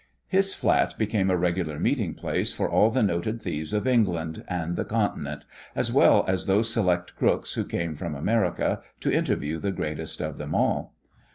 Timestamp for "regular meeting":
1.37-2.15